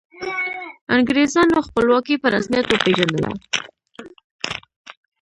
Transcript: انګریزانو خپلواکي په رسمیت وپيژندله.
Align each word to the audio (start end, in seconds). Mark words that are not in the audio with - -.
انګریزانو 0.95 1.57
خپلواکي 1.67 2.15
په 2.21 2.27
رسمیت 2.35 2.65
وپيژندله. 2.67 3.31